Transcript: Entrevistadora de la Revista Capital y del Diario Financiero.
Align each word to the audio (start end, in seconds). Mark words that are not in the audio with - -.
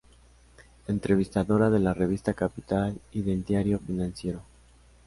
Entrevistadora 0.87 1.69
de 1.69 1.77
la 1.77 1.93
Revista 1.93 2.33
Capital 2.33 2.99
y 3.11 3.21
del 3.21 3.45
Diario 3.45 3.77
Financiero. 3.77 4.41